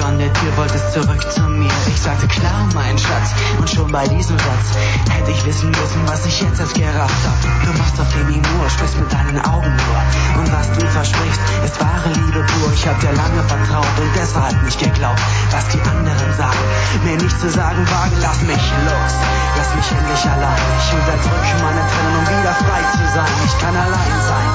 [0.00, 1.70] Du an der Tür, wolltest zurück zu mir.
[1.86, 3.36] Ich sagte klar, mein Schatz.
[3.58, 4.72] Und schon bei diesem Satz
[5.10, 7.36] hätte ich wissen müssen, was ich jetzt erst gerafft hab.
[7.66, 10.40] Du machst auf Demi Moore, sprichst mit deinen Augen nur.
[10.40, 12.72] Und was du versprichst, ist wahre Liebe pur.
[12.72, 15.20] Ich hab dir lange vertraut und deshalb nicht geglaubt,
[15.50, 16.64] was die anderen sagen.
[17.04, 19.12] Mir nicht zu sagen wage, lass mich los.
[19.58, 20.64] Lass mich endlich allein.
[20.80, 23.32] Ich unterdrücke meine Tränen, um wieder frei zu sein.
[23.44, 24.48] Ich kann allein sein.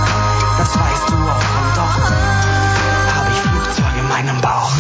[0.58, 1.96] Das weißt du auch und doch
[3.14, 4.72] habe ich Flugzeuge in meinem Bauch.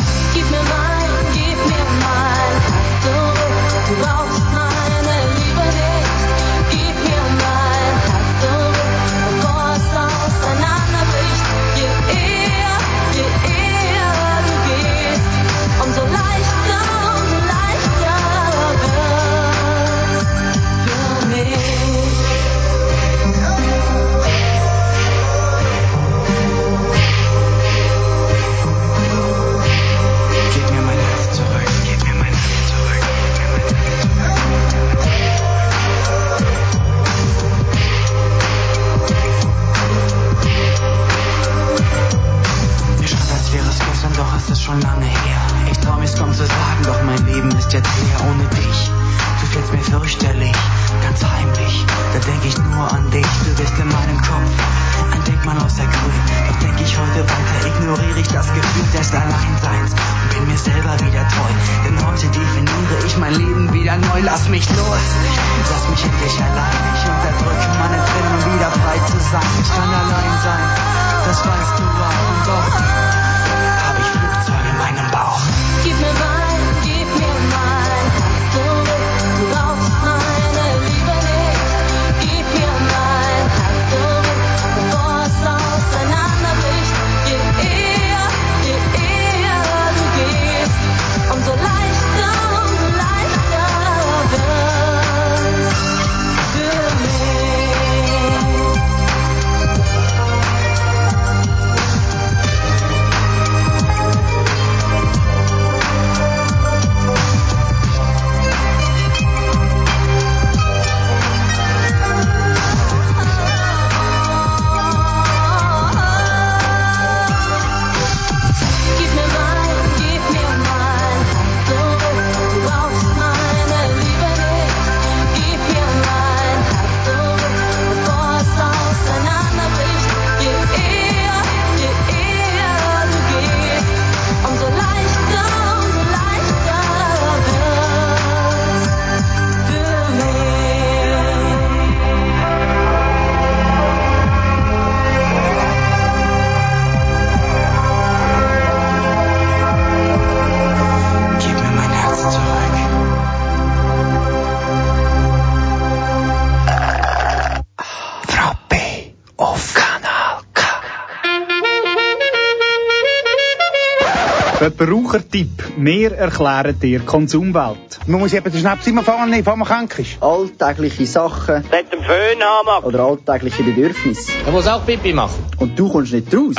[165.15, 165.63] Verbrauchertipp.
[165.77, 167.99] Wir erklären dir Konsumwelt.
[168.07, 170.21] Man muss eben den Schnaps immer nehmen, bevor man krank ist.
[170.21, 174.31] Alltägliche Sachen Mit dem Föhn haben oder alltägliche Bedürfnisse.
[174.45, 175.41] Er muss auch Pipi machen.
[175.59, 176.55] Und du kommst nicht raus.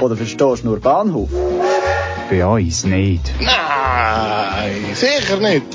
[0.00, 1.30] Oder verstehst nur Bahnhof.
[2.30, 3.32] Bei uns nicht.
[3.40, 5.66] Nein, sicher nicht.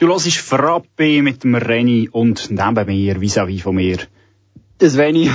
[0.00, 3.98] Du hörst Frappe mit dem Renny und neben mir, vis-à-vis von mir.
[4.78, 5.30] Das wenig.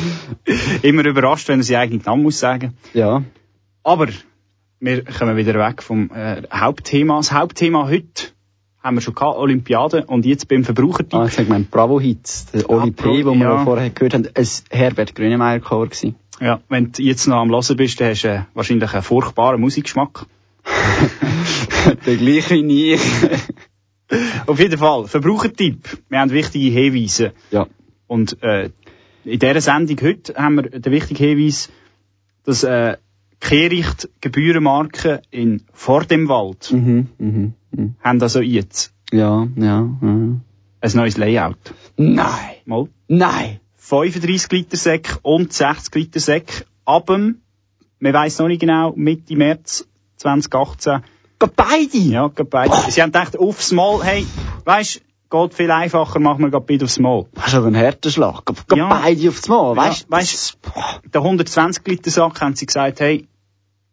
[0.82, 2.74] Immer überrascht, wenn er seinen eigenen Namen muss sagen.
[2.94, 3.22] ja.
[3.84, 4.06] Aber
[4.78, 7.16] wir kommen wieder weg vom äh, Hauptthema.
[7.16, 8.28] Das Hauptthema heute
[8.80, 11.14] haben wir schon gehabt, Olympiade und jetzt beim Verbrauchertipp.
[11.14, 13.64] Ah, ich sag mein Bravo Hits, der Oli Ah, P, wo wir ja.
[13.64, 16.14] vorher gehört haben, ein Herbert Grönemeyer Chor gsi.
[16.40, 19.60] Ja, wenn du jetzt noch am Hören bist, dann hast du äh, wahrscheinlich einen furchtbaren
[19.60, 20.26] Musikgeschmack.
[22.06, 23.00] Der gleiche wie ich.
[24.46, 25.98] Auf jeden Fall, Verbrauchertipp.
[26.08, 27.32] Wir haben wichtige Hinweise.
[27.50, 27.66] Ja.
[28.12, 28.68] Und äh,
[29.24, 31.70] in dieser Sendung heute haben wir den wichtigen Hinweis,
[32.44, 32.98] dass äh,
[33.40, 37.94] Kehricht Gebührenmarken in vor dem Wald Mhm, mhm, mhm.
[38.02, 40.08] haben also jetzt Ja, ja, ja.
[40.82, 41.56] ein neues Layout.
[41.96, 42.56] Nein!
[42.66, 42.88] Mal.
[43.08, 43.60] Nein!
[43.76, 47.40] 35 Liter Säck und 60 Liter Säck ab dem,
[47.98, 49.88] man weiss noch nicht genau, Mitte März
[50.18, 51.00] 2018.
[51.38, 51.96] Geht beide?
[51.96, 52.74] Ja, geht beide.
[52.90, 54.26] Sie haben gedacht, aufs Mal, hey,
[54.66, 55.00] weisst,
[55.32, 57.24] geht viel einfacher, machen wir gerade beide aufs Mal.
[57.34, 58.46] Das ist aber ein harter Schlag.
[58.46, 58.88] Geht geht Ja.
[58.88, 60.58] beide aufs Mal, weißt ja, weißt,
[61.12, 63.26] der 120 Liter Sack haben sie gesagt, hey,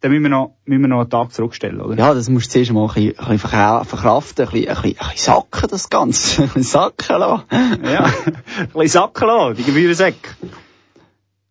[0.02, 1.98] dann müssen wir noch, müssen wir noch einen Tag zurückstellen, oder?
[1.98, 4.82] Ja, das musst du zuerst mal ein bisschen, ein bisschen verkra- verkraften, ein bisschen, ein
[4.82, 6.42] bisschen, ein bisschen sacken, das Ganze.
[6.44, 7.44] Ein bisschen sacken lassen.
[7.84, 10.30] Ja, ein bisschen sacken lassen, die Gebührensäcke.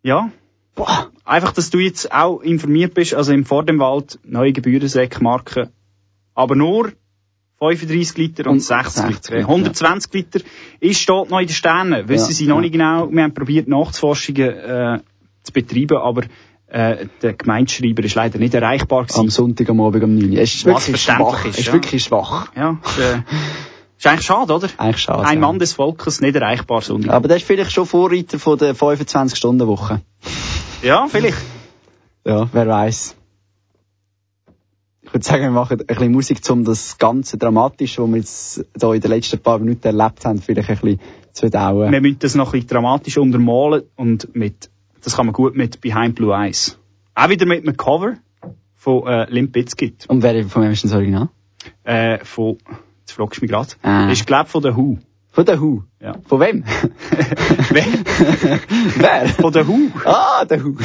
[0.03, 0.31] Ja.
[0.75, 1.11] Boah.
[1.25, 5.69] Einfach, dass du jetzt auch informiert bist, also im Vor dem Wald neue Gebührensäckmarken.
[6.35, 6.93] Aber nur
[7.59, 9.35] 35 Liter und, Und 60 60 Liter.
[9.37, 10.41] Liter, 120 Liter
[10.81, 12.09] ist steht noch in den Sternen.
[12.09, 12.61] Wissen Ja, sie noch ja.
[12.63, 13.09] nicht genau.
[13.11, 15.01] Wir haben probiert, Nachforschungen äh,
[15.43, 16.23] zu betreiben, aber
[16.69, 19.21] äh, der Gemeindeschreiber ist leider nicht erreichbar gewesen.
[19.21, 20.39] Am Sonntag am Abend um 9 Uhr.
[20.39, 21.45] Es ist Was wirklich verständlich schwach.
[21.47, 22.53] ist, Es ist wirklich schwach.
[22.55, 23.23] Ja, ist, äh,
[23.97, 24.69] ist eigentlich schade, oder?
[24.77, 25.25] Eigentlich schade.
[25.27, 25.41] Ein.
[25.41, 27.13] Mann des Volkes, nicht erreichbar Sonntag.
[27.13, 30.03] Aber der ist vielleicht schon Vorreiter von der 25-Stunden-Woche.
[30.83, 31.39] Ja, vielleicht.
[32.25, 33.17] Ja, wer weiß.
[35.09, 38.65] Ich würde sagen, wir machen ein bisschen Musik, um das ganze Dramatische, was wir jetzt
[38.79, 41.01] hier in den letzten paar Minuten erlebt haben, vielleicht ein bisschen
[41.33, 41.91] zu verdauen.
[41.91, 44.69] Wir müssen das noch ein bisschen dramatisch untermalen und mit,
[45.03, 46.79] das kann man gut mit Behind Blue Eyes.
[47.15, 48.19] Auch wieder mit einem Cover
[48.77, 50.05] von äh, Limp Bizkit.
[50.09, 51.31] Und wer von wem ist denn das Original?
[51.85, 52.59] Äh, von,
[53.01, 53.71] jetzt fragst du mich gerade.
[53.81, 54.11] Ah.
[54.11, 54.99] Ist, glaub von der Who.
[55.33, 55.85] Von der Who?
[56.03, 56.17] Ja.
[56.27, 56.65] Von wem?
[57.71, 57.85] Wer?
[58.97, 59.29] wer?
[59.29, 59.91] Von der Who.
[60.05, 60.77] Ah, der Who.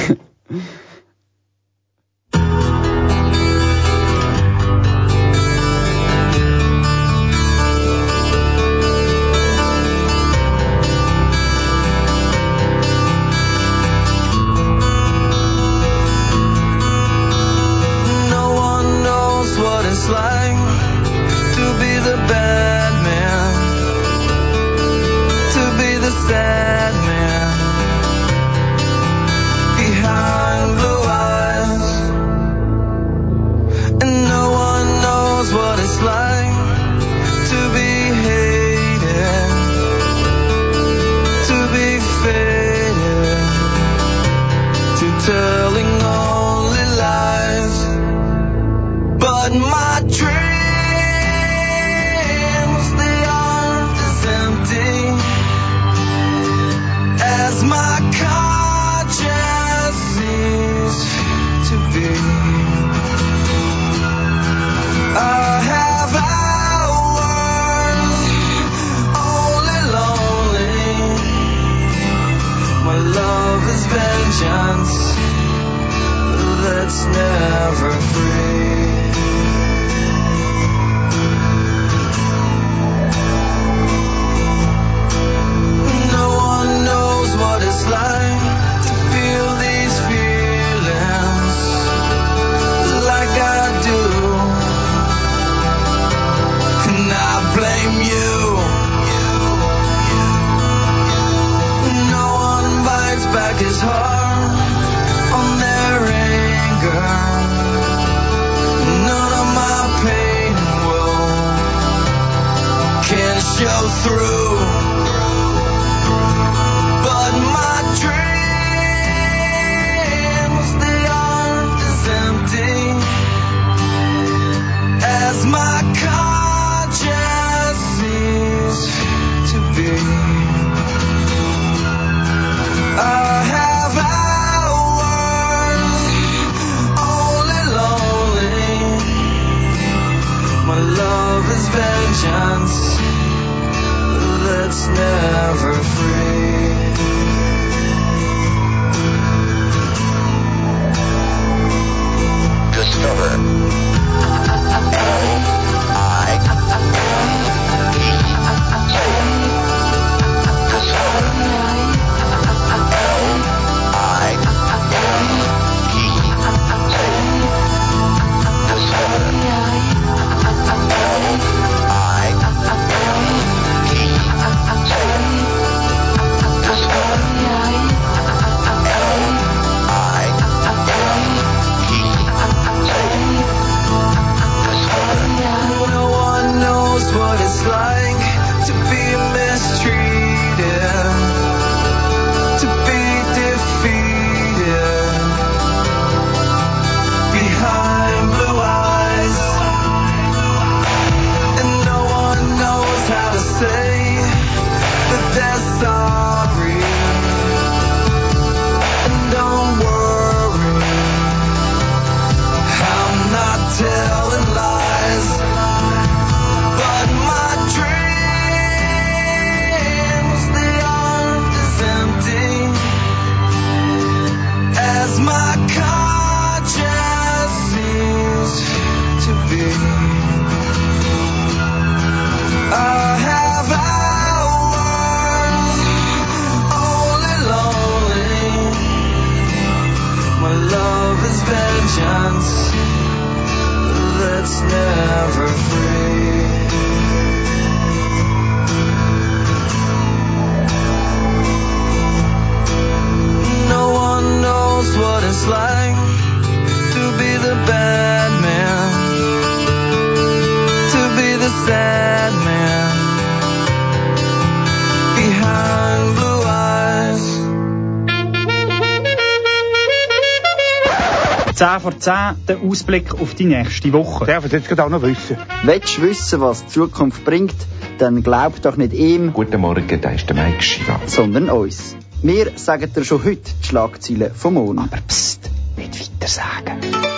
[271.83, 272.13] Vor 10,
[272.47, 274.25] der Ausblick auf die nächste Woche.
[274.25, 275.35] Darf ich jetzt gerade auch noch wissen?
[275.63, 277.55] Willst du wissen, was die Zukunft bringt,
[277.97, 280.99] dann glaub doch nicht ihm, Guten Morgen, da ist der Mike Schiva.
[281.05, 281.97] sondern uns.
[282.21, 284.93] Wir sagen dir schon heute die Schlagzeilen vom Monat.
[284.93, 287.12] Aber psst, nicht weiter sagen.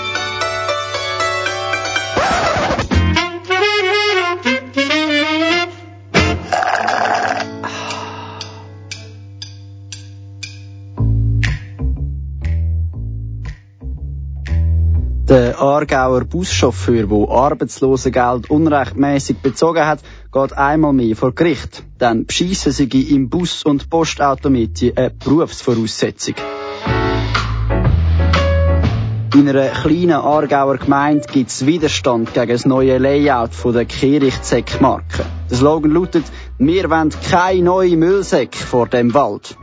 [15.55, 19.99] Der Aargauer Buschauffeur, der Arbeitslosengeld unrechtmäßig bezogen hat,
[20.33, 21.81] geht einmal mehr vor Gericht.
[21.97, 26.35] Dann beschissen sie im Bus- und Postautomatie eine Berufsvoraussetzung.
[29.33, 35.25] In einer kleinen Aargauer Gemeinde gibt es Widerstand gegen das neue Layout der Kehrichtsäck-Marke.
[35.49, 36.25] Der Slogan lautet,
[36.57, 39.55] wir wollen keine neuen Müllsäcke vor dem Wald.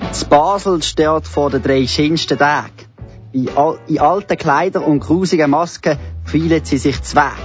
[0.00, 2.85] Das Basel steht vor den drei schönsten Tagen.
[3.36, 7.36] In, al in alten Kleidern und grusigen Masken fühlen sie sich zweig.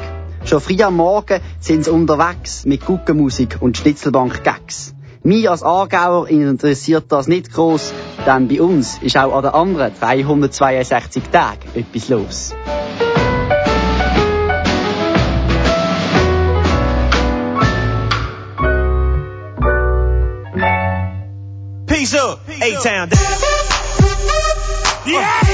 [0.46, 4.94] Schon früh am Morgen sind sie unterwegs mit Guckenmusik und Schnitzelbank-Gags.
[5.24, 7.92] Mir als Aargauer interessiert das nicht groß,
[8.26, 12.56] denn bei uns ist auch an den anderen 362 Tagen etwas los.
[21.86, 23.10] Peace up, A-Town.
[25.04, 25.51] Yeah.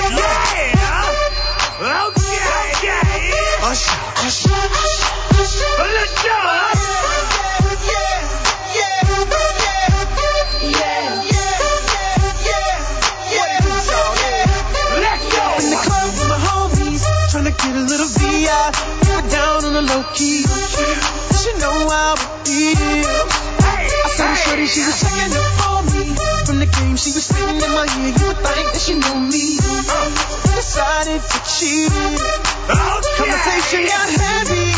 [19.97, 20.45] Low key.
[21.33, 23.33] She know how it feels.
[24.05, 26.15] I saw her shorty, she was checking up for me.
[26.45, 28.13] From the game, she was sitting in my ear.
[28.13, 29.57] You would think that she knew me.
[30.53, 31.89] Decided to cheat.
[33.17, 34.69] Conversation got heavy.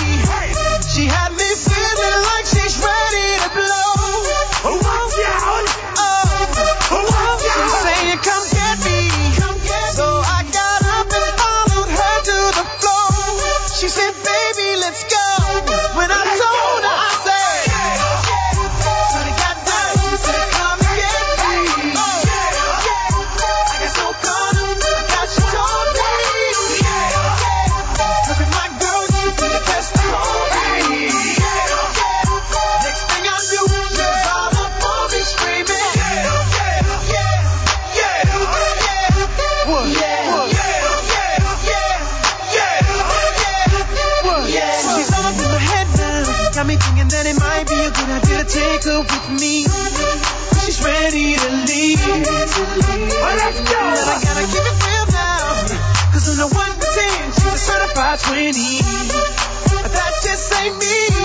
[0.87, 1.49] She had me
[58.77, 61.18] That just ain't me.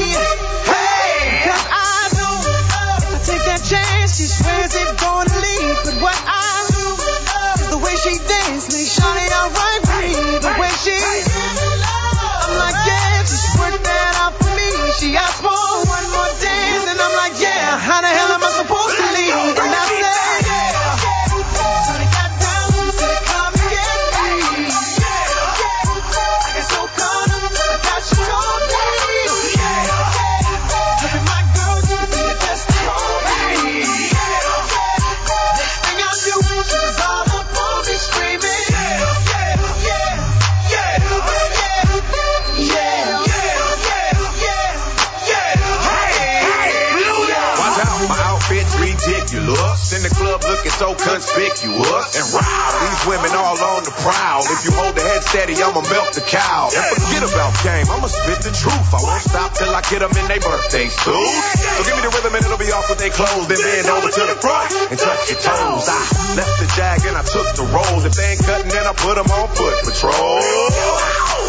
[51.05, 52.04] Conspicuous.
[52.15, 54.47] And wow, these women all on the prowl.
[54.47, 56.71] If you hold the head steady, I'ma milk the cow.
[56.71, 58.89] And forget about game, I'ma spit the truth.
[58.95, 61.11] I won't stop till I get them in their birthday suit.
[61.11, 63.51] So give me the rhythm and it'll be off with their clothes.
[63.51, 65.91] Then bend over to the front and touch your toes.
[65.91, 65.99] I
[66.39, 68.07] left the jag and I took the rolls.
[68.07, 70.39] If they ain't cutting, then I put them on foot patrol.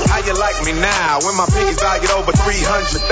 [0.09, 3.05] How you like me now when my pinkies valued over 300,000?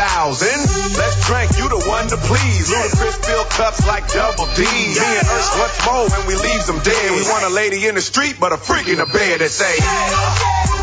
[0.98, 2.72] Let's drink, you the one to please.
[2.72, 4.64] Ludacris fill cups like double D.
[4.64, 7.08] Me and Ursh once more when we leaves them dead.
[7.12, 10.83] We want a lady in the street, but a freak in the bed that say,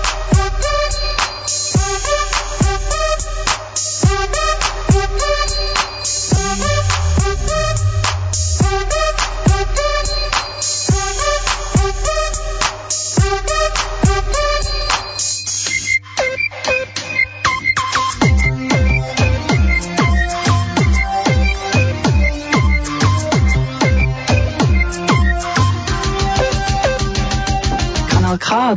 [28.51, 28.75] K.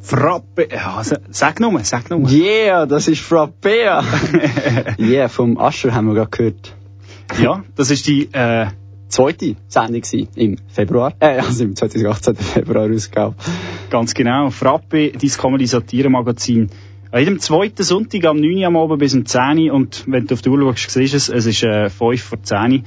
[0.00, 2.28] Frappe, ja, s- sag nur, sag nur.
[2.28, 4.02] Yeah, das ist Frappea.
[4.98, 6.74] yeah, vom Asher haben wir gerade gehört.
[7.40, 8.66] Ja, das ist die, äh,
[9.08, 10.02] Zweite Sendung
[10.36, 12.34] im Februar, äh, also im 2018.
[12.34, 13.34] Februar Ausgabe.
[13.90, 16.70] ganz genau, Frappe, dein Comedy-Satire-Magazin.
[17.10, 20.26] An jedem zweiten Sonntag am 9 Uhr am Abend bis um 10 Uhr und wenn
[20.26, 22.78] du auf die Uhr schaust, siehst du es, es ist äh, 5 vor 10 Uhr.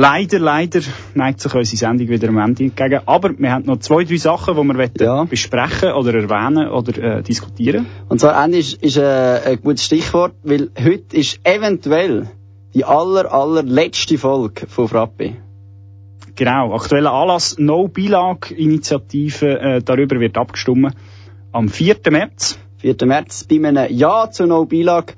[0.00, 0.80] Leider, leider
[1.16, 3.00] neigt sich unsere Sendung wieder am Ende entgegen.
[3.06, 5.24] Aber wir haben noch zwei, drei Sachen, die wir Ja.
[5.24, 7.84] besprechen oder erwähnen oder äh, diskutieren.
[8.08, 12.30] Und zwar Ende ist, ist äh, ein gutes Stichwort, weil heute ist eventuell
[12.74, 15.32] die aller, allerletzte Folge von Frappe.
[16.36, 20.94] Genau, aktueller Anlass No Bilag-Initiative, äh, darüber wird abgestimmt
[21.50, 21.96] am 4.
[22.12, 22.56] März.
[22.76, 22.94] 4.
[23.04, 23.48] März.
[23.50, 25.16] Bei einem Ja zu No Bilag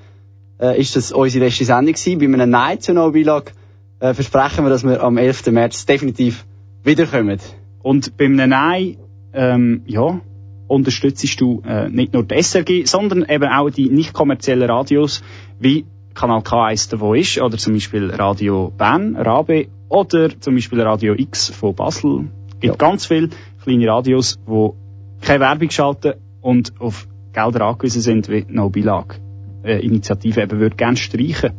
[0.59, 2.17] äh, ist das unsere letzte Sendung gewesen.
[2.17, 3.53] Bei einem Nein zu No Bilag
[4.01, 5.51] äh, versprechen wir, dass wir am 11.
[5.51, 6.45] März definitiv
[6.83, 7.39] wiederkommen.
[7.81, 8.97] Und beim Nein,
[9.33, 10.19] ähm, ja,
[10.67, 15.23] unterstützt du äh, nicht nur die SRG, sondern eben auch die nicht kommerziellen Radios,
[15.59, 20.81] wie Kanal K eins davon ist, oder zum Beispiel Radio Bern, Rabe, oder zum Beispiel
[20.81, 22.25] Radio X von Basel.
[22.53, 23.29] Es gibt ganz viele
[23.63, 29.19] kleine Radios, die keine Werbung schalten und auf Gelder angewiesen sind, wie No Bilag.
[29.63, 31.51] Äh, Initiative eben würde gerne streichen.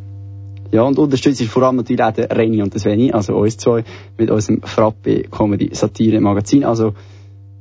[0.73, 3.59] Ja, und unterstützt ist vor allem natürlich auch der Reni und der Sveni, also uns
[3.59, 3.85] zwei,
[4.17, 6.65] mit unserem Frappe Comedy Satire Magazin.
[6.65, 6.95] Also,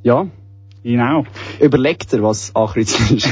[0.01, 0.27] ja,
[0.83, 1.25] Genau.
[1.59, 3.29] überlegt er, was ankreuzen ist.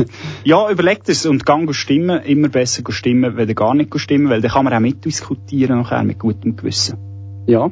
[0.44, 2.22] Ja, überlegt es und gang stimmen.
[2.22, 6.18] Immer besser stimmen, wenn gar nicht stimmen, weil dann kann man auch mitdiskutieren nachher mit
[6.18, 6.98] gutem Gewissen.
[7.46, 7.70] Ja.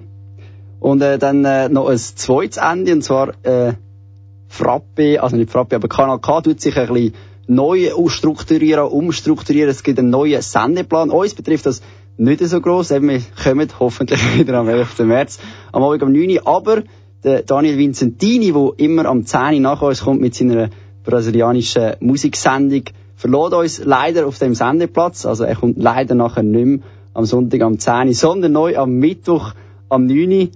[0.78, 3.72] Und äh, dann äh, noch ein zweites Ende, und zwar äh,
[4.46, 7.14] Frappe, also nicht Frappe, aber Kanal K tut sich ein bisschen
[7.46, 9.70] neu strukturieren, umstrukturieren.
[9.70, 11.10] Es gibt einen neuen Sendeplan.
[11.10, 11.82] Uns betrifft das
[12.16, 12.90] nicht so gross.
[12.90, 14.98] Eben, wir kommen hoffentlich wieder am 11.
[15.00, 15.38] März,
[15.72, 16.46] am Abend um 9 Uhr.
[16.46, 16.82] Aber
[17.24, 20.70] der Daniel Vincentini, der immer am 10 Uhr nach uns kommt mit seiner
[21.04, 22.82] brasilianischen Musiksendung,
[23.14, 25.26] verlor uns leider auf dem Sendeplatz.
[25.26, 26.78] Also er kommt leider nachher nicht mehr
[27.14, 29.52] am Sonntag am 10 Uhr, sondern neu am Mittwoch
[29.88, 30.48] am 9 Uhr.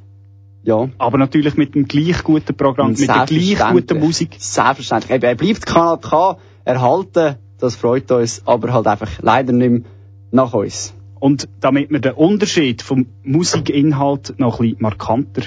[0.62, 0.90] Ja.
[0.98, 4.36] Aber natürlich mit dem gleich guten Programm, mit der gleich guten Musik.
[4.38, 5.10] Selbstverständlich.
[5.10, 9.80] Eben, Er bleibt Kanal K erhalten, das freut uns, aber halt einfach leider nicht mehr
[10.30, 10.94] nach uns.
[11.18, 15.42] Und damit man den Unterschied vom Musikinhalt noch ein bisschen markanter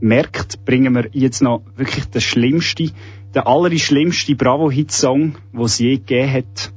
[0.00, 2.92] merkt, bringen wir jetzt noch wirklich den schlimmsten,
[3.34, 6.72] den allerschlimmsten Bravo-Hit-Song, den es je gegeben hat.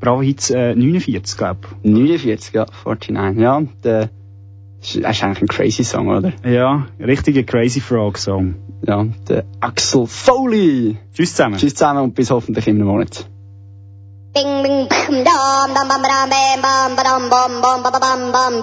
[0.00, 3.62] Bravo-Hits äh, 49, glaube 49, ja, 49, ja.
[3.82, 4.10] Der,
[4.80, 6.32] das ist eigentlich ein crazy Song, oder?
[6.44, 6.50] ich.
[6.50, 8.54] Ja, richtiger Crazy Frog-Song.
[8.86, 10.96] Ja, der Axel Foley.
[11.12, 11.58] Tschüss zusammen.
[11.58, 13.26] Tschüss zusammen und bis hoffentlich in einem Monat.
[14.34, 14.88] Bing bing
[18.32, 18.62] bam